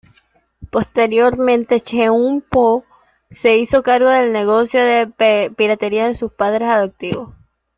Posteriormente 0.71 1.79
Cheung 1.79 2.41
Po 2.41 2.83
se 3.29 3.59
hizo 3.59 3.83
cargo 3.83 4.09
del 4.09 4.33
negocio 4.33 4.79
de 4.83 5.53
piratería 5.55 6.07
de 6.07 6.15
sus 6.15 6.31
padres 6.31 6.69
adoptivos. 6.69 7.35